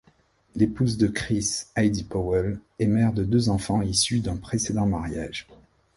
[0.55, 5.47] L'épouse de Chris, Heidi Powell, est mère de deux enfants issus d'un précédent mariage.